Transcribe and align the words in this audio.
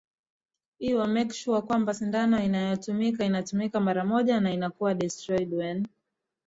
i 0.79 0.93
wa 0.93 1.07
make 1.07 1.33
sure 1.33 1.61
kwamba 1.61 1.93
sindano 1.93 2.37
wanayoitumia 2.37 3.25
inatumika 3.25 3.79
mara 3.79 4.05
moja 4.05 4.39
na 4.39 4.51
inakuwa 4.53 4.93
destroyed 4.93 5.53
when 5.53 5.85